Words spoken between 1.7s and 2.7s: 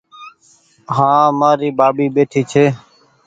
ٻآٻي ٻيٺي ڇي